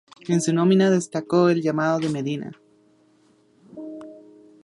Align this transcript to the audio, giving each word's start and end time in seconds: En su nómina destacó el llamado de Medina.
En 0.27 0.41
su 0.41 0.51
nómina 0.51 0.89
destacó 0.89 1.49
el 1.49 1.61
llamado 1.61 1.99
de 1.99 2.09
Medina. 2.09 2.59